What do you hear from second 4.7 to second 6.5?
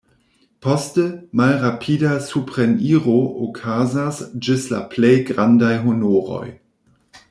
la plej grandaj honoroj.